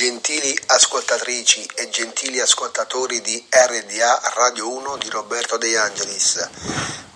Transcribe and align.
Gentili 0.00 0.58
ascoltatrici 0.68 1.70
e 1.74 1.90
gentili 1.90 2.40
ascoltatori 2.40 3.20
di 3.20 3.46
RDA 3.50 4.30
Radio 4.32 4.70
1 4.70 4.96
di 4.96 5.10
Roberto 5.10 5.58
De 5.58 5.76
Angelis. 5.76 6.48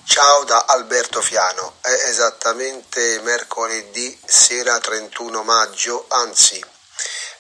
Ciao 0.05 0.45
da 0.45 0.67
Alberto 0.69 1.23
Fiano. 1.23 1.77
È 1.81 1.89
esattamente 1.89 3.21
mercoledì 3.23 4.21
sera 4.27 4.79
31 4.81 5.43
maggio, 5.45 6.05
anzi, 6.11 6.63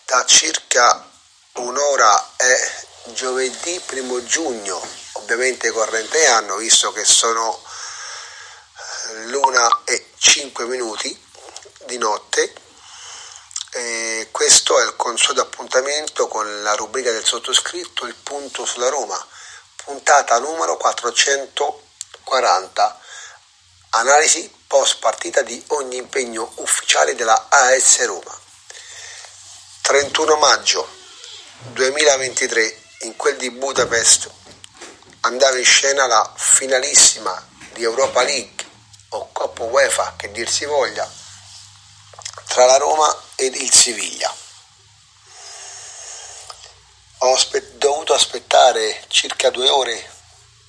da 0.06 0.24
circa 0.24 1.10
un'ora 1.56 2.30
è 2.36 2.86
giovedì 3.12 3.82
1 3.90 4.24
giugno, 4.24 4.80
ovviamente 5.12 5.70
corrente 5.72 6.24
anno, 6.24 6.56
visto 6.56 6.90
che 6.90 7.04
sono 7.04 7.62
eh, 9.10 9.24
l'una 9.26 9.82
e 9.84 10.06
5 10.16 10.64
minuti 10.64 11.22
di 11.84 11.98
notte 11.98 12.62
questo 14.44 14.78
è 14.78 14.84
il 14.84 14.94
consueto 14.96 15.40
appuntamento 15.40 16.28
con 16.28 16.62
la 16.62 16.74
rubrica 16.74 17.10
del 17.10 17.24
sottoscritto 17.24 18.04
Il 18.04 18.14
punto 18.14 18.66
sulla 18.66 18.90
Roma, 18.90 19.16
puntata 19.76 20.38
numero 20.38 20.76
440. 20.76 23.00
Analisi 23.88 24.52
post 24.66 24.98
partita 24.98 25.40
di 25.40 25.64
ogni 25.68 25.96
impegno 25.96 26.52
ufficiale 26.56 27.14
della 27.14 27.46
AS 27.48 28.04
Roma. 28.04 28.38
31 29.80 30.36
maggio 30.36 30.86
2023, 31.72 32.82
in 33.04 33.16
quel 33.16 33.38
di 33.38 33.50
Budapest, 33.50 34.30
andava 35.20 35.56
in 35.56 35.64
scena 35.64 36.06
la 36.06 36.30
finalissima 36.36 37.48
di 37.72 37.82
Europa 37.82 38.22
League 38.22 38.62
o 39.08 39.30
Coppa 39.32 39.62
UEFA, 39.62 40.16
che 40.18 40.30
dir 40.32 40.50
si 40.50 40.66
voglia, 40.66 41.10
tra 42.46 42.66
la 42.66 42.76
Roma 42.76 43.23
ed 43.36 43.54
il 43.54 43.72
Siviglia. 43.72 44.34
Ho 47.18 47.38
dovuto 47.74 48.14
aspettare 48.14 49.04
circa 49.08 49.50
due 49.50 49.68
ore, 49.68 50.12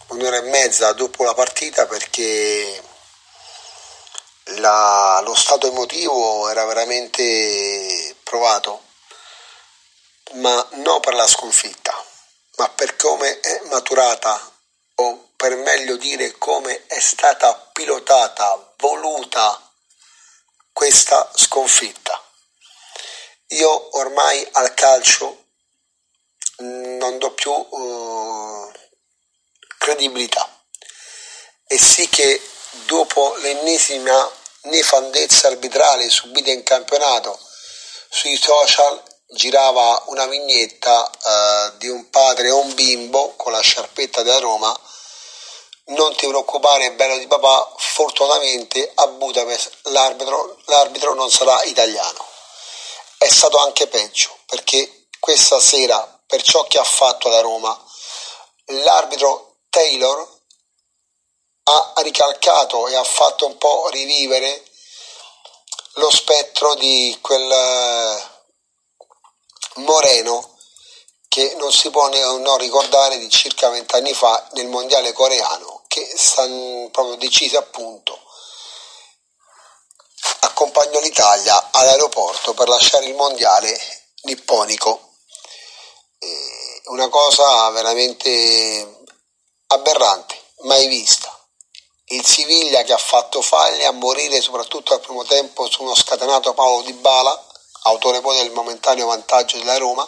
un'ora 0.08 0.38
e 0.38 0.42
mezza 0.42 0.94
dopo 0.94 1.24
la 1.24 1.34
partita 1.34 1.86
perché 1.86 2.82
la, 4.58 5.20
lo 5.24 5.36
stato 5.36 5.68
emotivo 5.68 6.50
era 6.50 6.66
veramente 6.66 8.16
provato, 8.24 8.84
ma 10.34 10.66
non 10.74 11.00
per 11.02 11.14
la 11.14 11.28
sconfitta, 11.28 11.94
ma 12.58 12.70
per 12.70 12.96
come 12.96 13.40
è 13.40 13.62
maturata 13.66 14.52
o 14.96 15.30
per 15.36 15.56
meglio 15.58 15.98
dire 15.98 16.38
come 16.38 16.86
è 16.88 17.00
stata 17.00 17.54
pilotata, 17.74 18.74
voluta 18.78 19.62
questa 20.72 21.30
sconfitta. 21.36 22.25
Io 23.50 23.98
ormai 23.98 24.48
al 24.54 24.74
calcio 24.74 25.46
non 26.58 27.18
do 27.20 27.32
più 27.34 27.52
uh, 27.52 28.72
credibilità 29.78 30.50
e 31.68 31.78
sì 31.78 32.08
che 32.10 32.42
dopo 32.86 33.36
l'ennesima 33.38 34.32
nefandezza 34.64 35.48
arbitrale 35.48 36.10
subita 36.10 36.50
in 36.50 36.64
campionato 36.64 37.40
sui 38.10 38.36
social 38.38 39.04
girava 39.28 40.04
una 40.08 40.26
vignetta 40.26 41.04
uh, 41.04 41.78
di 41.78 41.88
un 41.88 42.10
padre 42.10 42.48
e 42.48 42.52
un 42.52 42.74
bimbo 42.74 43.36
con 43.36 43.52
la 43.52 43.62
sciarpetta 43.62 44.24
della 44.24 44.40
Roma 44.40 44.80
non 45.88 46.16
ti 46.16 46.26
preoccupare 46.26 46.94
bello 46.94 47.18
di 47.18 47.28
papà, 47.28 47.74
fortunatamente 47.78 48.92
a 48.96 49.08
Budapest 49.08 49.72
l'arbitro, 49.84 50.58
l'arbitro 50.66 51.14
non 51.14 51.30
sarà 51.30 51.62
italiano. 51.64 52.34
È 53.26 53.30
stato 53.32 53.58
anche 53.58 53.88
peggio 53.88 54.38
perché 54.46 55.08
questa 55.20 55.60
sera, 55.60 56.22
per 56.28 56.44
ciò 56.44 56.64
che 56.66 56.78
ha 56.78 56.84
fatto 56.84 57.28
la 57.28 57.42
Roma, 57.42 57.76
l'arbitro 58.66 59.62
Taylor 59.68 60.42
ha 61.64 61.94
ricalcato 62.04 62.88
e 62.88 62.96
ha 62.96 63.04
fatto 63.04 63.48
un 63.48 63.58
po' 63.58 63.90
rivivere 63.90 64.64
lo 65.94 66.12
spettro 66.12 66.76
di 66.76 67.18
quel 67.20 67.52
eh, 67.52 68.24
Moreno 69.78 70.60
che 71.28 71.56
non 71.56 71.72
si 71.72 71.90
può 71.90 72.08
non 72.08 72.58
ricordare 72.60 73.18
di 73.18 73.30
circa 73.32 73.70
vent'anni 73.70 74.14
fa 74.14 74.50
nel 74.52 74.68
mondiale 74.68 75.14
coreano 75.14 75.84
che 75.88 76.14
stanno 76.16 76.92
proprio 76.92 77.16
decise 77.16 77.58
appunto 77.58 78.25
accompagnò 80.86 81.00
l'Italia 81.00 81.70
all'aeroporto 81.72 82.54
per 82.54 82.68
lasciare 82.68 83.06
il 83.06 83.16
mondiale 83.16 83.78
nipponico. 84.24 85.14
Una 86.86 87.10
cosa 87.10 87.70
veramente 87.72 89.06
aberrante 89.68 90.40
mai 90.62 90.88
vista. 90.88 91.32
Il 92.10 92.26
Siviglia 92.26 92.84
che 92.84 92.94
ha 92.94 92.98
fatto 92.98 93.42
faglie 93.42 93.86
a 93.86 93.92
morire 93.92 94.40
soprattutto 94.42 94.94
al 94.94 95.00
primo 95.00 95.24
tempo 95.24 95.70
su 95.70 95.82
uno 95.82 95.96
scatenato 95.96 96.54
Paolo 96.54 96.84
Di 96.84 96.94
Bala 96.94 97.48
autore 97.84 98.22
poi 98.22 98.38
del 98.38 98.52
momentaneo 98.52 99.08
vantaggio 99.08 99.58
della 99.58 99.78
Roma 99.78 100.08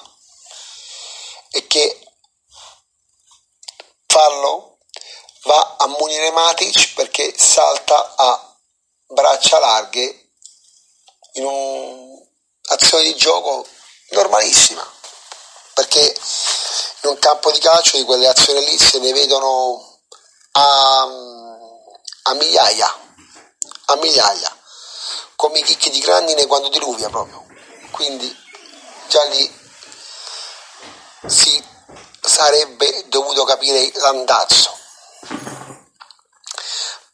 e 1.50 1.66
che 1.66 2.00
fallo 4.06 4.78
va 5.44 5.76
a 5.80 5.88
munire 5.88 6.32
Matic 6.32 6.94
perché 6.94 7.36
salta 7.36 8.14
a 8.16 8.58
braccia 9.08 9.60
larghe 9.60 10.27
in 11.38 11.46
un'azione 11.46 13.04
di 13.04 13.16
gioco 13.16 13.66
normalissima 14.10 14.86
perché 15.74 16.02
in 17.04 17.10
un 17.10 17.20
campo 17.20 17.52
di 17.52 17.60
calcio 17.60 17.98
di 17.98 18.04
quelle 18.04 18.28
azioni 18.28 18.66
lì 18.66 18.78
se 18.78 19.00
ne 19.00 19.12
vedono 19.14 20.00
a, 20.52 21.02
a 21.02 22.34
migliaia 22.34 23.00
a 23.86 23.96
migliaia 23.96 24.56
come 25.36 25.60
i 25.60 25.64
chicchi 25.64 25.90
di 25.90 26.00
grandine 26.00 26.46
quando 26.48 26.70
diluvia 26.70 27.10
proprio 27.10 27.46
quindi 27.92 28.36
già 29.08 29.24
lì 29.26 29.66
si 31.26 31.64
sarebbe 32.22 33.06
dovuto 33.08 33.44
capire 33.44 33.92
l'andazzo. 33.96 34.76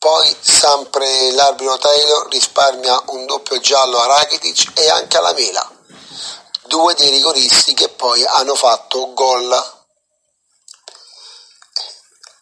Poi 0.04 0.36
sempre 0.42 1.32
l'arbitro 1.32 1.78
Taylor 1.78 2.28
risparmia 2.28 3.04
un 3.08 3.26
doppio 3.26 3.58
giallo 3.62 3.98
a 4.00 4.06
Rakitic 4.08 4.78
e 4.78 4.90
anche 4.90 5.16
alla 5.16 5.32
Mela, 5.32 5.66
due 6.64 6.94
dei 6.96 7.10
rigoristi 7.10 7.74
che 7.74 7.88
poi 7.88 8.22
hanno 8.26 8.54
fatto 8.54 9.14
gol. 9.14 9.82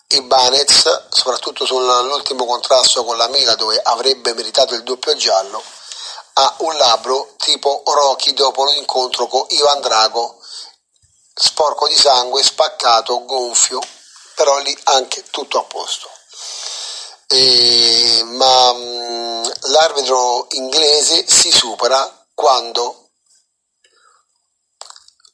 Ibanez, 0.08 1.10
soprattutto 1.10 1.68
sull'ultimo 1.68 2.48
contrasto 2.48 3.06
con 3.06 3.16
la 3.16 3.28
Mela 3.28 3.54
dove 3.54 3.80
avrebbe 3.80 4.34
meritato 4.34 4.74
il 4.74 4.82
doppio 4.82 5.16
giallo, 5.16 5.62
ha 6.34 6.56
un 6.62 6.76
labbro 6.78 7.36
tipo 7.38 7.84
Rocky 7.86 8.34
dopo 8.34 8.66
l'incontro 8.66 9.28
con 9.28 9.46
Ivan 9.50 9.82
Drago 9.82 10.42
sporco 11.36 11.88
di 11.88 11.96
sangue, 11.96 12.42
spaccato, 12.42 13.24
gonfio, 13.26 13.80
però 14.34 14.58
lì 14.58 14.76
anche 14.86 15.24
tutto 15.30 15.60
a 15.60 15.64
posto. 15.66 16.10
E, 17.34 18.24
ma 18.26 18.74
mh, 18.74 18.78
mm, 18.78 19.44
l'arbitro 19.72 20.48
inglese 20.52 21.26
si 21.26 21.50
supera 21.50 22.28
quando, 22.34 23.12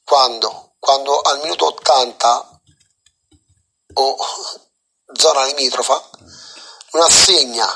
quando, 0.03 0.75
quando 0.77 1.19
al 1.21 1.39
minuto 1.41 1.65
80 1.65 2.61
o 3.93 4.15
zona 5.17 5.45
limitrofa 5.45 6.09
non 6.91 7.01
assegna 7.01 7.67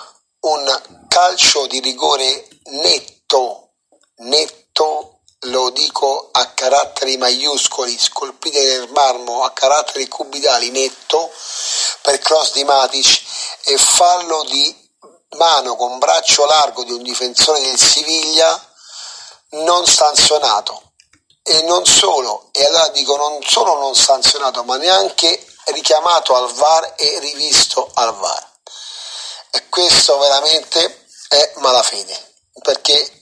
un 0.42 1.06
calcio 1.08 1.66
di 1.66 1.80
rigore 1.80 2.48
netto, 2.66 3.72
netto 4.18 5.22
lo 5.46 5.72
dico 5.72 6.29
a 6.32 6.46
caratteri 6.46 7.17
maiuscoli 7.17 7.97
scolpiti 7.97 8.59
nel 8.59 8.88
marmo 8.90 9.44
a 9.44 9.52
caratteri 9.52 10.08
cubitali 10.08 10.70
netto 10.70 11.32
per 12.03 12.20
cross 12.20 12.53
di 12.53 12.64
Matic 12.64 13.30
e 13.63 13.78
fallo 13.78 14.43
di 14.43 14.90
mano 15.37 15.75
con 15.75 15.97
braccio 15.99 16.46
largo 16.46 16.84
di 16.84 16.91
un 16.91 17.03
difensore 17.03 17.61
del 17.61 17.78
Siviglia 17.78 18.69
non 19.52 19.85
sanzionato. 19.85 20.91
E 21.43 21.63
non 21.63 21.85
solo 21.85 22.49
e 22.52 22.63
allora 22.66 22.90
dico 22.90 23.16
non 23.17 23.41
solo 23.43 23.78
non 23.79 23.96
sanzionato 23.96 24.63
ma 24.63 24.78
neanche 24.78 25.43
richiamato 25.73 26.35
al 26.35 26.52
VAR 26.53 26.93
e 26.97 27.19
rivisto 27.19 27.90
al 27.96 28.16
VAR. 28.16 28.49
E 29.52 29.67
questo 29.69 30.17
veramente 30.19 31.07
è 31.28 31.53
malafede 31.57 32.34
perché 32.61 33.19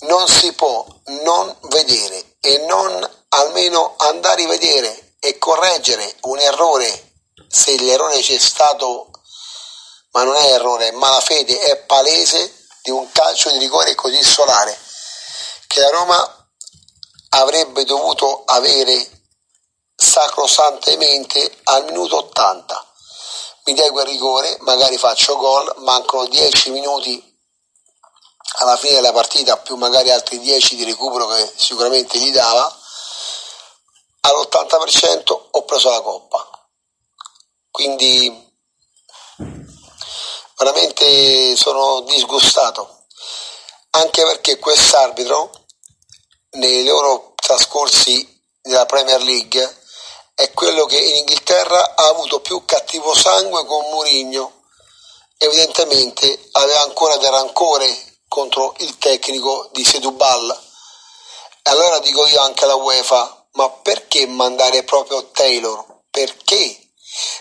non 0.00 0.26
si 0.28 0.52
può 0.52 0.86
non 1.24 1.54
vedere 1.62 2.36
e 2.40 2.58
non 2.66 3.24
almeno 3.30 3.94
andare 3.98 4.42
a 4.42 4.46
rivedere 4.46 5.16
e 5.18 5.38
correggere 5.38 6.16
un 6.22 6.38
errore 6.38 7.12
se 7.48 7.76
l'errore 7.76 8.20
c'è 8.20 8.38
stato 8.38 9.09
ma 10.12 10.22
non 10.24 10.34
è 10.36 10.52
errore, 10.52 10.88
è 10.88 10.92
malafede, 10.92 11.58
è 11.58 11.76
palese 11.84 12.66
di 12.82 12.90
un 12.90 13.10
calcio 13.12 13.50
di 13.50 13.58
rigore 13.58 13.94
così 13.94 14.22
solare 14.22 14.76
che 15.66 15.80
la 15.80 15.90
Roma 15.90 16.48
avrebbe 17.30 17.84
dovuto 17.84 18.42
avere 18.44 19.08
sacrosantemente 19.94 21.58
al 21.64 21.84
minuto 21.84 22.16
80. 22.16 22.86
Mi 23.64 23.74
dai 23.74 23.90
quel 23.90 24.06
rigore, 24.06 24.56
magari 24.62 24.98
faccio 24.98 25.36
gol, 25.36 25.72
mancano 25.78 26.26
10 26.26 26.70
minuti 26.70 27.38
alla 28.58 28.76
fine 28.76 28.94
della 28.94 29.12
partita, 29.12 29.58
più 29.58 29.76
magari 29.76 30.10
altri 30.10 30.40
10 30.40 30.74
di 30.76 30.84
recupero 30.84 31.28
che 31.28 31.52
sicuramente 31.54 32.18
gli 32.18 32.32
dava, 32.32 32.76
all'80% 34.22 35.48
ho 35.52 35.64
preso 35.64 35.90
la 35.90 36.00
coppa. 36.00 36.48
Quindi 37.70 38.49
veramente 40.60 41.56
sono 41.56 42.02
disgustato, 42.02 43.06
anche 43.92 44.22
perché 44.24 44.58
quest'arbitro 44.58 45.50
nei 46.52 46.84
loro 46.84 47.32
trascorsi 47.34 48.42
della 48.60 48.84
Premier 48.84 49.22
League 49.22 49.78
è 50.34 50.52
quello 50.52 50.84
che 50.84 50.98
in 50.98 51.16
Inghilterra 51.16 51.94
ha 51.96 52.08
avuto 52.08 52.40
più 52.40 52.62
cattivo 52.66 53.14
sangue 53.14 53.64
con 53.64 53.88
Mourinho. 53.90 54.64
Evidentemente 55.38 56.48
aveva 56.52 56.82
ancora 56.82 57.16
del 57.16 57.30
rancore 57.30 58.18
contro 58.28 58.74
il 58.78 58.98
tecnico 58.98 59.70
di 59.72 59.82
Sedubal. 59.82 60.58
E 61.62 61.70
allora 61.70 61.98
dico 62.00 62.26
io 62.26 62.40
anche 62.42 62.64
alla 62.64 62.74
UEFA, 62.74 63.48
ma 63.52 63.70
perché 63.70 64.26
mandare 64.26 64.82
proprio 64.82 65.30
Taylor? 65.30 66.02
Perché? 66.10 66.79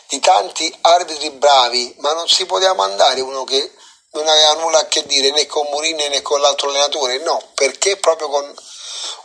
Di 0.07 0.19
tanti 0.19 0.75
arbitri 0.81 1.29
bravi, 1.31 1.95
ma 1.99 2.13
non 2.13 2.27
si 2.27 2.45
poteva 2.45 2.73
mandare 2.73 3.21
uno 3.21 3.43
che 3.43 3.73
non 4.11 4.27
aveva 4.27 4.53
nulla 4.53 4.79
a 4.79 4.87
che 4.87 5.05
dire 5.05 5.31
né 5.31 5.45
con 5.45 5.67
Mourinho 5.69 6.07
né 6.07 6.21
con 6.21 6.41
l'altro 6.41 6.69
allenatore, 6.69 7.19
no, 7.19 7.51
perché 7.53 7.97
proprio 7.97 8.29
con 8.29 8.55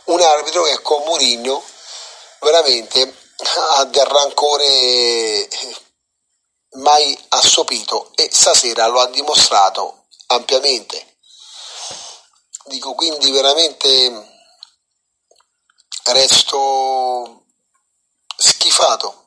un 0.05 0.21
arbitro 0.21 0.63
che 0.63 0.81
con 0.81 1.03
Mourinho 1.03 1.63
veramente 2.41 3.23
ha 3.77 3.83
del 3.85 4.05
rancore 4.05 5.47
mai 6.75 7.25
assopito 7.29 8.11
e 8.15 8.29
stasera 8.31 8.87
lo 8.87 8.99
ha 8.99 9.07
dimostrato 9.07 10.05
ampiamente. 10.27 11.17
Dico 12.65 12.93
quindi 12.93 13.31
veramente 13.31 14.33
resto 16.05 17.45
schifato, 18.37 19.24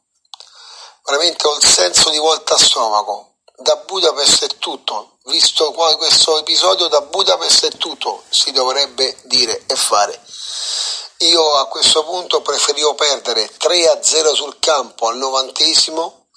veramente 1.08 1.46
ho 1.48 1.56
il 1.56 1.64
senso 1.64 2.10
di 2.10 2.18
volta 2.18 2.54
a 2.54 2.58
stomaco. 2.58 3.36
Da 3.56 3.76
Budapest 3.76 4.44
è 4.44 4.58
tutto, 4.58 5.16
visto 5.24 5.72
questo 5.72 6.38
episodio 6.38 6.86
da 6.88 7.00
Budapest 7.00 7.66
è 7.66 7.76
tutto, 7.76 8.22
si 8.28 8.52
dovrebbe 8.52 9.16
dire 9.24 9.64
e 9.66 9.74
fare. 9.74 10.22
Io 11.22 11.54
a 11.54 11.66
questo 11.66 12.04
punto 12.04 12.42
preferivo 12.42 12.94
perdere 12.94 13.50
3 13.56 13.88
a 13.88 14.02
0 14.02 14.34
sul 14.34 14.58
campo 14.60 15.08
al 15.08 15.16
novantesimo 15.16 16.28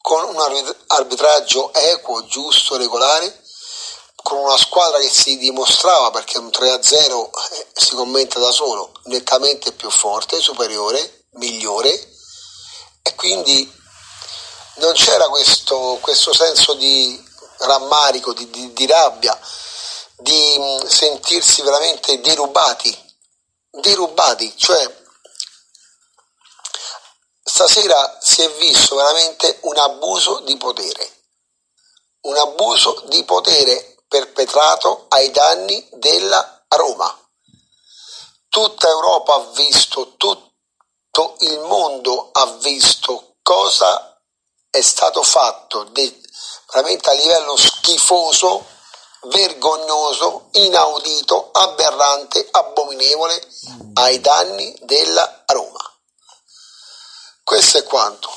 con 0.00 0.24
un 0.24 0.74
arbitraggio 0.86 1.74
equo, 1.74 2.24
giusto, 2.24 2.76
regolare, 2.76 3.42
con 4.22 4.38
una 4.38 4.56
squadra 4.56 4.98
che 5.00 5.10
si 5.10 5.36
dimostrava, 5.36 6.10
perché 6.10 6.38
un 6.38 6.50
3 6.50 6.70
a 6.70 6.82
0 6.82 7.30
eh, 7.50 7.66
si 7.74 7.94
commenta 7.94 8.38
da 8.38 8.50
solo, 8.50 8.92
nettamente 9.04 9.72
più 9.72 9.90
forte, 9.90 10.40
superiore, 10.40 11.26
migliore, 11.32 11.90
e 13.02 13.14
quindi 13.14 13.79
non 14.80 14.92
c'era 14.94 15.28
questo, 15.28 15.98
questo 16.00 16.32
senso 16.32 16.74
di 16.74 17.22
rammarico, 17.58 18.32
di, 18.32 18.48
di, 18.50 18.72
di 18.72 18.86
rabbia, 18.86 19.38
di 20.16 20.56
mm, 20.58 20.86
sentirsi 20.86 21.62
veramente 21.62 22.20
derubati 22.20 23.08
derubati, 23.70 24.52
cioè 24.56 24.98
stasera 27.42 28.18
si 28.20 28.42
è 28.42 28.50
visto 28.52 28.96
veramente 28.96 29.58
un 29.62 29.76
abuso 29.78 30.40
di 30.40 30.56
potere, 30.56 31.24
un 32.22 32.36
abuso 32.36 33.04
di 33.06 33.24
potere 33.24 33.96
perpetrato 34.08 35.06
ai 35.08 35.30
danni 35.30 35.88
della 35.92 36.64
Roma. 36.68 37.16
Tutta 38.48 38.88
Europa 38.88 39.34
ha 39.34 39.50
visto, 39.52 40.16
tutto 40.16 41.36
il 41.38 41.58
mondo 41.60 42.30
ha 42.32 42.46
visto 42.60 43.36
cosa 43.42 44.09
è 44.70 44.80
stato 44.80 45.22
fatto 45.22 45.84
de, 45.84 46.20
veramente 46.72 47.10
a 47.10 47.14
livello 47.14 47.56
schifoso 47.56 48.64
vergognoso, 49.22 50.48
inaudito, 50.52 51.50
aberrante, 51.52 52.46
abominevole 52.50 53.48
ai 53.94 54.20
danni 54.20 54.74
della 54.82 55.44
Roma. 55.46 55.78
Questo 57.42 57.78
è 57.78 57.84
quanto. 57.84 58.30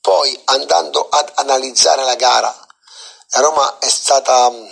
Poi 0.00 0.40
andando 0.46 1.08
ad 1.10 1.32
analizzare 1.34 2.04
la 2.04 2.14
gara, 2.14 2.66
la 3.32 3.40
Roma 3.40 3.78
è 3.78 3.88
stata 3.88 4.50
mm, 4.50 4.66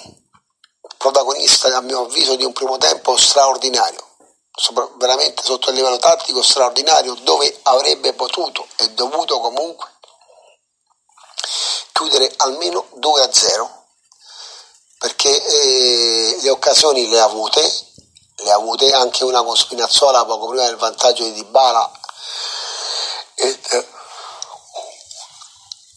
protagonista, 0.96 1.76
a 1.76 1.80
mio 1.80 2.04
avviso, 2.04 2.36
di 2.36 2.44
un 2.44 2.52
primo 2.52 2.78
tempo 2.78 3.16
straordinario, 3.16 4.06
veramente 4.96 5.42
sotto 5.42 5.68
il 5.68 5.76
livello 5.76 5.98
tattico 5.98 6.42
straordinario, 6.42 7.14
dove 7.16 7.58
avrebbe 7.64 8.14
potuto 8.14 8.66
e 8.76 8.90
dovuto 8.92 9.38
comunque 9.40 9.97
chiudere 11.98 12.32
almeno 12.36 12.86
2 12.94 13.22
a 13.22 13.32
0 13.32 13.86
perché 14.98 15.28
eh, 15.30 16.38
le 16.42 16.50
occasioni 16.50 17.08
le 17.08 17.18
ha 17.18 17.24
avute, 17.24 17.60
le 18.36 18.50
ha 18.52 18.54
avute 18.54 18.92
anche 18.92 19.24
una 19.24 19.42
con 19.42 19.56
Spinazzola 19.56 20.24
poco 20.24 20.48
prima 20.48 20.64
del 20.66 20.76
vantaggio 20.76 21.24
di 21.24 21.32
Dybala 21.32 21.90
e, 23.34 23.58
eh, 23.70 23.86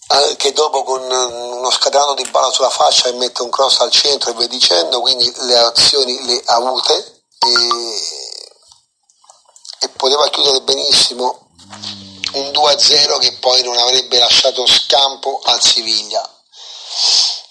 anche 0.08 0.52
dopo 0.54 0.84
con 0.84 1.02
uno 1.04 1.70
scatenato 1.70 2.16
di 2.16 2.30
bala 2.30 2.52
sulla 2.52 2.70
fascia 2.70 3.08
e 3.08 3.14
mette 3.14 3.44
un 3.44 3.50
cross 3.50 3.80
al 3.80 3.92
centro 3.92 4.32
e 4.32 4.34
via 4.34 4.48
dicendo, 4.48 5.02
quindi 5.02 5.32
le 5.38 5.58
azioni 5.58 6.26
le 6.26 6.42
ha 6.46 6.56
avute 6.56 7.24
e, 7.40 8.02
e 9.80 9.90
poteva 9.90 10.28
chiudere 10.30 10.62
benissimo 10.62 11.50
un 12.34 12.52
2-0 12.52 13.20
che 13.20 13.34
poi 13.34 13.62
non 13.64 13.78
avrebbe 13.78 14.20
lasciato 14.20 14.66
scampo 14.66 15.42
al 15.44 15.62
Siviglia. 15.62 16.28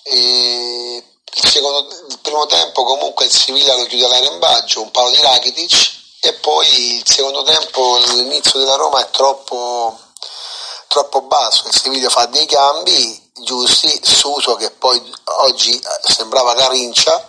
Il, 0.04 1.04
secondo, 1.32 1.86
il 2.08 2.18
primo 2.20 2.46
tempo 2.46 2.84
comunque 2.84 3.26
il 3.26 3.32
Siviglia 3.32 3.76
lo 3.76 3.84
chiude 3.84 4.04
all'arembaggio, 4.06 4.82
un 4.82 4.90
palo 4.90 5.10
di 5.10 5.20
Rakitic 5.20 5.98
e 6.20 6.32
poi 6.34 6.96
il 6.96 7.02
secondo 7.06 7.42
tempo 7.42 7.96
l'inizio 7.96 8.58
della 8.58 8.76
Roma 8.76 9.00
è 9.00 9.10
troppo, 9.10 9.98
troppo 10.88 11.22
basso, 11.22 11.66
il 11.66 11.74
Siviglia 11.74 12.08
fa 12.08 12.26
dei 12.26 12.46
cambi 12.46 13.30
giusti, 13.42 14.00
Suso 14.02 14.54
che 14.56 14.70
poi 14.70 15.00
oggi 15.42 15.80
sembrava 16.02 16.54
Carincia 16.54 17.26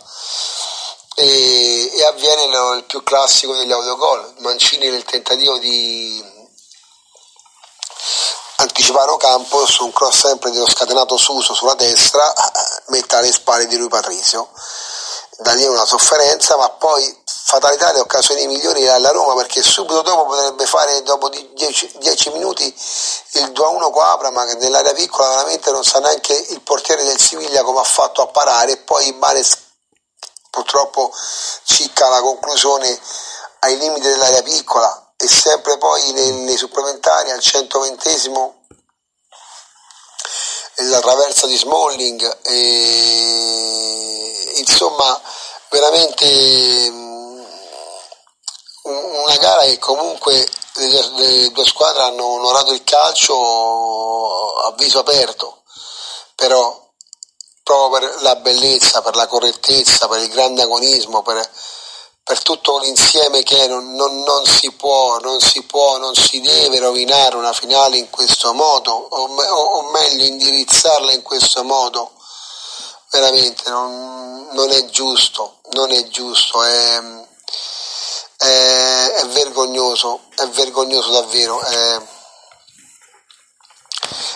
e, 1.16 1.92
e 1.94 2.04
avviene 2.06 2.48
lo, 2.48 2.74
il 2.74 2.84
più 2.86 3.04
classico 3.04 3.56
degli 3.56 3.72
autogol, 3.72 4.34
Mancini 4.40 4.90
nel 4.90 5.04
tentativo 5.04 5.58
di 5.58 6.31
anticipare 8.62 9.16
campo 9.18 9.66
su 9.66 9.86
un 9.86 9.92
cross 9.92 10.28
sempre 10.28 10.52
dello 10.52 10.70
scatenato 10.70 11.18
Suso 11.18 11.54
sulla 11.54 11.74
destra 11.74 12.34
mette 12.88 13.16
alle 13.16 13.32
spalle 13.32 13.68
di 13.68 13.78
lui 13.78 13.88
Patrizio. 13.88 14.50
Da 15.40 15.54
lì 15.54 15.66
una 15.66 15.86
sofferenza 15.86 16.56
ma 16.58 16.70
poi 16.70 17.20
fatalità 17.26 17.92
le 17.92 18.00
occasioni 18.00 18.46
migliori 18.48 18.88
alla 18.88 19.10
Roma 19.10 19.34
perché 19.36 19.64
subito 19.64 20.02
dopo 20.02 20.26
potrebbe 20.26 20.66
fare 20.66 21.02
dopo 21.02 21.30
10 21.30 22.30
minuti 22.32 22.64
il 23.34 23.52
2-1 23.52 23.92
con 23.92 24.04
Abram 24.04 24.48
che 24.48 24.56
nell'area 24.56 24.94
piccola 24.94 25.30
veramente 25.30 25.72
non 25.72 25.84
sa 25.84 26.00
neanche 26.00 26.34
il 26.34 26.62
portiere 26.62 27.04
del 27.04 27.20
Siviglia 27.20 27.64
come 27.64 27.80
ha 27.80 27.84
fatto 27.84 28.22
a 28.22 28.28
parare. 28.28 28.74
E 28.74 28.78
poi 28.78 29.08
Ibanez 29.08 29.58
purtroppo 30.52 31.12
cicca 31.64 32.08
la 32.10 32.22
conclusione 32.22 33.00
ai 33.62 33.78
limiti 33.78 34.08
dell'area 34.08 34.44
piccola 34.44 35.11
e 35.22 35.28
sempre 35.28 35.78
poi 35.78 36.12
nei, 36.14 36.32
nei 36.32 36.58
supplementari 36.58 37.30
al 37.32 37.40
120esimo 37.40 38.56
la 40.90 41.00
traversa 41.00 41.46
di 41.46 41.56
Smalling 41.56 42.40
e 42.44 43.62
insomma 44.56 45.22
veramente 45.70 46.26
mm, 46.90 47.44
una 48.84 49.36
gara 49.38 49.62
che 49.62 49.78
comunque 49.78 50.50
le, 50.74 51.10
le 51.18 51.52
due 51.52 51.66
squadre 51.66 52.02
hanno 52.04 52.26
onorato 52.26 52.72
il 52.72 52.84
calcio 52.84 54.56
a 54.64 54.74
viso 54.76 55.00
aperto 55.00 55.62
però 56.36 56.80
proprio 57.64 58.00
per 58.00 58.22
la 58.24 58.36
bellezza, 58.38 59.02
per 59.02 59.16
la 59.16 59.28
correttezza, 59.28 60.08
per 60.08 60.22
il 60.22 60.30
grande 60.30 60.64
agonismo, 60.64 61.22
per, 61.22 61.38
per 62.32 62.44
tutto 62.44 62.80
l'insieme 62.80 63.44
che 63.44 63.68
non, 63.68 63.94
non, 63.94 64.22
non, 64.22 64.46
si 64.46 64.72
può, 64.72 65.20
non 65.20 65.42
si 65.42 65.64
può, 65.64 65.98
non 65.98 66.16
si 66.16 66.40
deve 66.40 66.80
rovinare 66.80 67.36
una 67.36 67.52
finale 67.52 67.98
in 67.98 68.10
questo 68.10 68.54
modo, 68.54 68.94
o, 68.94 69.26
o, 69.26 69.90
meglio 69.90 70.24
indirizzarla 70.24 71.12
in 71.12 71.24
questo 71.24 71.62
modo, 71.66 72.14
veramente 73.10 73.70
non, 73.70 74.48
non 74.54 74.72
è 74.72 74.86
giusto, 74.86 75.58
non 75.72 75.92
è 75.92 76.08
giusto, 76.08 76.64
è, 76.64 77.02
è, 78.38 79.08
è 79.18 79.26
vergognoso, 79.26 80.22
è 80.38 80.48
vergognoso 80.48 81.12
davvero, 81.12 81.60
è, 81.60 82.02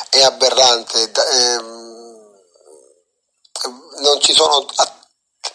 è 0.10 0.22
aberrante, 0.22 1.12
è, 1.12 1.58
non, 4.02 4.20
ci 4.20 4.34
sono, 4.34 4.66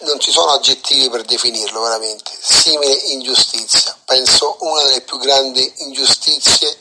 non 0.00 0.18
ci 0.18 0.30
sono 0.30 0.52
aggettivi 0.52 1.10
per 1.10 1.22
definirlo 1.22 1.80
veramente, 1.82 2.30
simile 2.40 2.92
ingiustizia, 2.92 3.96
penso 4.04 4.56
una 4.60 4.84
delle 4.84 5.02
più 5.02 5.18
grandi 5.18 5.72
ingiustizie 5.78 6.78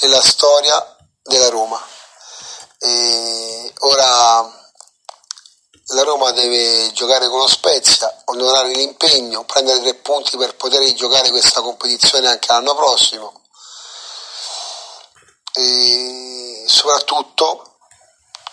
nella 0.00 0.22
storia 0.22 0.96
della 1.22 1.48
Roma. 1.48 1.80
E 2.78 3.74
ora 3.80 4.58
la 5.92 6.02
Roma 6.02 6.30
deve 6.30 6.92
giocare 6.92 7.28
con 7.28 7.40
lo 7.40 7.48
Spezia, 7.48 8.22
onorare 8.26 8.70
l'impegno, 8.70 9.44
prendere 9.44 9.80
tre 9.80 9.94
punti 9.94 10.36
per 10.36 10.56
poter 10.56 10.90
giocare 10.94 11.30
questa 11.30 11.60
competizione 11.60 12.28
anche 12.28 12.46
l'anno 12.50 12.74
prossimo. 12.74 13.42
E 15.52 16.64
soprattutto 16.66 17.76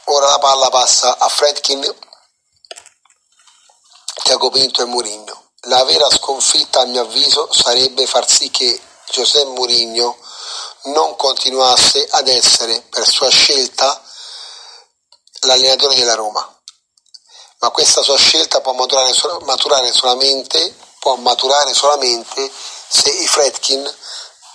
ora 0.06 0.28
la 0.30 0.40
palla 0.40 0.70
passa 0.70 1.18
a 1.18 1.28
Fredkin, 1.28 1.96
Tiago 4.38 4.52
Pinto 4.52 4.84
e 4.84 4.86
Mourinho. 4.86 5.52
La 5.62 5.84
vera 5.84 6.08
sconfitta 6.12 6.82
a 6.82 6.86
mio 6.86 7.02
avviso 7.02 7.52
sarebbe 7.52 8.06
far 8.06 8.30
sì 8.30 8.52
che 8.52 8.80
Giuseppe 9.12 9.50
Mourinho 9.50 10.16
non 10.84 11.16
continuasse 11.16 12.06
ad 12.12 12.28
essere 12.28 12.82
per 12.82 13.08
sua 13.08 13.30
scelta 13.30 14.00
l'allenatore 15.42 15.96
della 15.96 16.14
Roma 16.14 16.56
ma 17.60 17.70
questa 17.72 18.04
sua 18.04 18.18
scelta 18.18 18.62
può 18.62 18.74
maturare, 18.74 19.12
maturare, 19.42 19.92
solamente, 19.92 20.76
può 21.00 21.16
maturare 21.16 21.74
solamente 21.74 22.52
se 22.88 23.10
i 23.10 23.28
Fredkin 23.28 23.96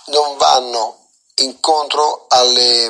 non 0.05 0.37
vanno 0.37 1.09
incontro 1.35 2.25
alle, 2.29 2.89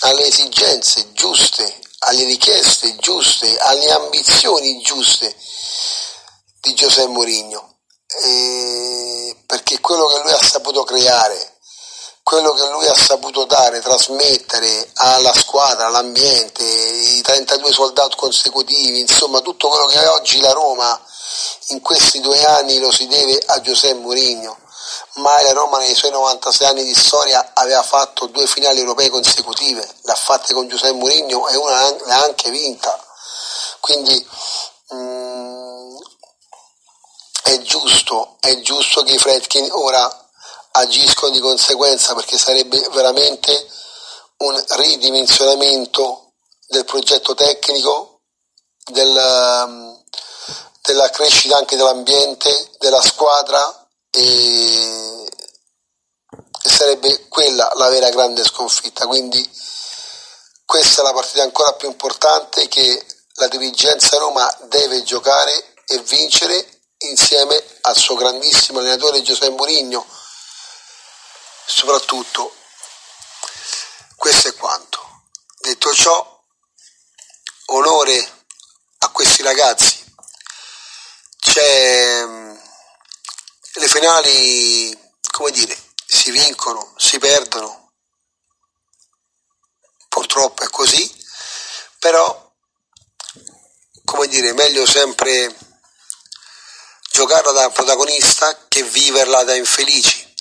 alle 0.00 0.26
esigenze 0.26 1.12
giuste, 1.14 1.80
alle 2.06 2.24
richieste 2.24 2.96
giuste, 2.96 3.56
alle 3.58 3.90
ambizioni 3.90 4.80
giuste 4.80 5.34
di 6.60 6.74
Giuseppe 6.74 7.08
Mourinho. 7.08 7.74
Perché 9.46 9.80
quello 9.80 10.06
che 10.06 10.20
lui 10.22 10.32
ha 10.32 10.42
saputo 10.42 10.84
creare 10.84 11.54
quello 12.26 12.54
che 12.54 12.66
lui 12.70 12.84
ha 12.88 12.94
saputo 12.96 13.44
dare, 13.44 13.78
trasmettere 13.78 14.90
alla 14.94 15.32
squadra, 15.32 15.86
all'ambiente, 15.86 16.64
i 16.64 17.22
32 17.22 17.70
soldati 17.70 18.16
consecutivi, 18.16 18.98
insomma 18.98 19.40
tutto 19.42 19.68
quello 19.68 19.86
che 19.86 20.02
è 20.02 20.08
oggi 20.08 20.40
la 20.40 20.50
Roma 20.50 21.00
in 21.68 21.80
questi 21.80 22.18
due 22.18 22.44
anni 22.44 22.80
lo 22.80 22.90
si 22.90 23.06
deve 23.06 23.40
a 23.46 23.60
Giuseppe 23.60 24.00
Mourinho. 24.00 24.58
Mai 25.16 25.44
la 25.44 25.52
Roma 25.52 25.78
nei 25.78 25.94
suoi 25.94 26.10
96 26.10 26.68
anni 26.68 26.84
di 26.84 26.94
storia 26.94 27.52
aveva 27.54 27.82
fatto 27.82 28.26
due 28.26 28.46
finali 28.46 28.80
europee 28.80 29.08
consecutive, 29.08 29.88
l'ha 30.02 30.14
fatta 30.14 30.52
con 30.52 30.68
Giuseppe 30.68 30.92
Mourinho 30.92 31.48
e 31.48 31.56
una 31.56 31.90
l'ha 32.04 32.22
anche 32.22 32.50
vinta. 32.50 33.02
Quindi 33.80 34.28
mh, 34.90 34.96
mm, 34.96 35.96
è 37.44 37.58
giusto, 37.62 38.36
è 38.40 38.60
giusto 38.60 39.02
che 39.04 39.12
i 39.12 39.18
Fredkin 39.18 39.68
ora 39.72 40.28
agiscono 40.72 41.32
di 41.32 41.40
conseguenza 41.40 42.14
perché 42.14 42.36
sarebbe 42.36 42.86
veramente 42.90 43.70
un 44.38 44.64
ridimensionamento 44.68 46.32
del 46.68 46.84
progetto 46.84 47.34
tecnico, 47.34 48.20
del, 48.84 49.98
della 50.82 51.10
crescita 51.10 51.56
anche 51.56 51.76
dell'ambiente, 51.76 52.72
della 52.78 53.00
squadra 53.00 53.88
e 54.10 54.95
sarebbe 56.76 57.26
quella 57.28 57.70
la 57.74 57.88
vera 57.88 58.10
grande 58.10 58.44
sconfitta. 58.44 59.06
Quindi 59.06 59.48
questa 60.66 61.00
è 61.00 61.04
la 61.04 61.14
partita 61.14 61.42
ancora 61.42 61.72
più 61.72 61.88
importante 61.88 62.68
che 62.68 63.06
la 63.34 63.48
dirigenza 63.48 64.18
Roma 64.18 64.46
deve 64.64 65.02
giocare 65.02 65.74
e 65.86 65.98
vincere 66.00 66.82
insieme 66.98 67.62
al 67.82 67.96
suo 67.96 68.16
grandissimo 68.16 68.80
allenatore 68.80 69.22
Giuseppe 69.22 69.50
Mourinho 69.50 70.04
soprattutto 71.66 72.54
questo 74.16 74.48
è 74.48 74.54
quanto. 74.54 74.98
Detto 75.60 75.92
ciò, 75.94 76.44
onore 77.66 78.44
a 78.98 79.08
questi 79.10 79.42
ragazzi. 79.42 80.04
C'è 81.38 82.24
mm, 82.24 82.56
le 83.74 83.88
finali, 83.88 84.98
come 85.30 85.50
dire, 85.50 85.76
si 86.26 86.32
vincono, 86.32 86.92
si 86.96 87.20
perdono. 87.20 87.92
Purtroppo 90.08 90.64
è 90.64 90.68
così, 90.70 91.08
però 92.00 92.52
come 94.04 94.26
dire, 94.26 94.52
meglio 94.52 94.84
sempre 94.86 95.54
giocarla 97.12 97.52
da 97.52 97.70
protagonista 97.70 98.66
che 98.66 98.82
viverla 98.82 99.44
da 99.44 99.54
infelici 99.54 100.34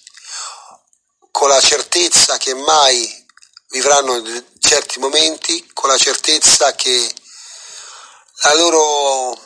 con 1.30 1.50
la 1.50 1.62
certezza 1.62 2.38
che 2.38 2.56
mai 2.56 3.28
vivranno 3.68 4.24
certi 4.58 4.98
momenti, 4.98 5.70
con 5.72 5.90
la 5.90 5.98
certezza 5.98 6.74
che 6.74 7.14
la 8.42 8.56
loro 8.56 9.38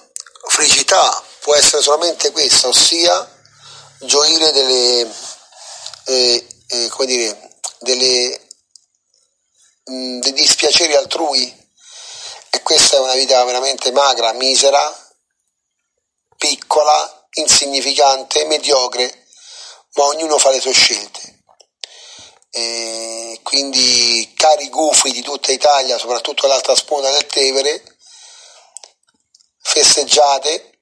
felicità 0.48 1.22
può 1.42 1.54
essere 1.56 1.82
solamente 1.82 2.32
questa, 2.32 2.70
ossia 2.70 3.38
gioire 4.02 4.52
delle, 4.54 5.12
eh, 6.10 6.48
eh, 6.68 6.88
come 6.90 7.06
dire, 7.06 7.58
delle, 7.80 8.48
mh, 9.86 9.94
mm, 9.94 10.20
dei 10.22 10.34
dispiaceri 10.34 10.96
altrui 10.96 11.68
e 12.50 12.62
questa 12.64 12.98
è 12.98 13.00
una 13.00 13.14
vita 13.14 13.44
veramente 13.44 13.92
magra, 13.92 14.34
misera, 14.34 14.82
piccola, 16.36 17.28
insignificante, 17.34 18.46
mediocre, 18.46 19.28
ma 19.94 20.06
ognuno 20.06 20.40
fa 20.40 20.50
le 20.50 20.60
sue 20.60 20.74
scelte. 20.74 21.44
E 22.50 23.40
quindi 23.44 24.34
cari 24.36 24.70
gufi 24.70 25.12
di 25.12 25.22
tutta 25.22 25.52
Italia, 25.52 26.00
soprattutto 26.00 26.48
l'altra 26.48 26.74
sponda 26.74 27.12
del 27.12 27.28
Tevere, 27.28 27.84
festeggiate, 29.62 30.79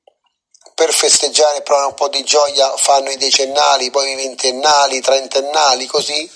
per 0.78 0.94
festeggiare 0.94 1.64
provare 1.64 1.88
un 1.88 1.96
po' 1.96 2.08
di 2.08 2.24
gioia 2.24 2.78
fanno 2.78 3.10
i 3.10 3.18
decennali, 3.18 3.90
poi 3.90 4.12
i 4.12 4.16
ventennali, 4.16 4.98
i 4.98 5.02
trentennali, 5.02 5.88
così, 5.88 6.32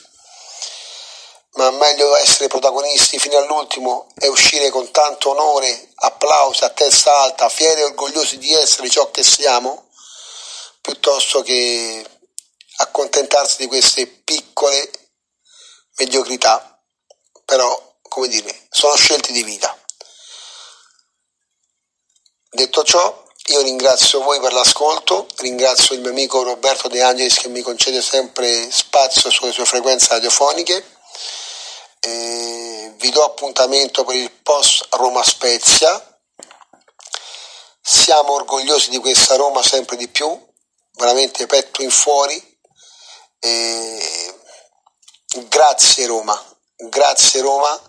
ma 1.51 1.69
meglio 1.69 2.15
essere 2.15 2.47
protagonisti 2.47 3.19
fino 3.19 3.37
all'ultimo 3.37 4.07
e 4.17 4.27
uscire 4.29 4.71
con 4.71 4.89
tanto 4.89 5.29
onore, 5.29 5.91
applausi 5.93 6.63
a 6.63 6.71
testa 6.71 7.15
alta, 7.17 7.49
fieri 7.49 7.81
e 7.81 7.83
orgogliosi 7.83 8.39
di 8.39 8.51
essere 8.51 8.89
ciò 8.89 9.11
che 9.11 9.21
siamo, 9.21 9.91
piuttosto 10.81 11.43
che 11.43 12.03
accontentarsi 12.77 13.57
di 13.57 13.67
queste 13.67 14.07
piccole 14.07 14.89
mediocrità, 15.97 16.81
però, 17.45 17.99
come 18.01 18.27
dire, 18.27 18.65
sono 18.71 18.95
scelte 18.95 19.33
di 19.33 19.43
vita. 19.43 19.77
Detto 22.49 22.83
ciò, 22.83 23.29
io 23.47 23.61
ringrazio 23.61 24.21
voi 24.21 24.39
per 24.39 24.53
l'ascolto, 24.53 25.27
ringrazio 25.37 25.95
il 25.95 26.01
mio 26.01 26.11
amico 26.11 26.43
Roberto 26.43 26.87
De 26.87 27.01
Angelis 27.01 27.39
che 27.39 27.47
mi 27.47 27.61
concede 27.61 28.01
sempre 28.01 28.69
spazio 28.71 29.29
sulle 29.29 29.51
sue 29.51 29.65
frequenze 29.65 30.09
radiofoniche. 30.09 30.99
E 31.99 32.93
vi 32.97 33.09
do 33.09 33.23
appuntamento 33.23 34.03
per 34.03 34.15
il 34.15 34.31
post 34.31 34.87
Roma 34.91 35.23
Spezia. 35.23 36.19
Siamo 37.81 38.33
orgogliosi 38.33 38.89
di 38.89 38.97
questa 38.99 39.35
Roma 39.35 39.61
sempre 39.63 39.97
di 39.97 40.07
più, 40.07 40.39
veramente 40.93 41.45
petto 41.45 41.81
in 41.81 41.91
fuori. 41.91 42.59
E 43.39 44.21
Grazie 45.33 46.07
Roma, 46.07 46.37
grazie 46.75 47.39
Roma, 47.39 47.81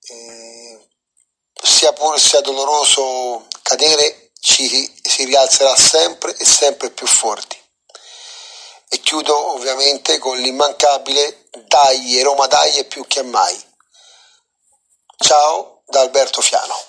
eh, 0.00 0.87
sia 1.68 1.92
pure 1.92 2.18
sia 2.18 2.40
doloroso 2.40 3.46
cadere, 3.62 4.30
ci 4.40 4.90
si 5.02 5.24
rialzerà 5.24 5.76
sempre 5.76 6.34
e 6.34 6.44
sempre 6.44 6.90
più 6.90 7.06
forti. 7.06 7.56
E 8.88 9.00
chiudo 9.00 9.52
ovviamente 9.52 10.18
con 10.18 10.38
l'immancabile 10.38 11.50
Dai 11.66 12.22
Roma 12.22 12.46
Dai 12.46 12.84
più 12.86 13.06
che 13.06 13.22
mai. 13.22 13.56
Ciao 15.18 15.82
da 15.84 16.00
Alberto 16.00 16.40
Fiano. 16.40 16.87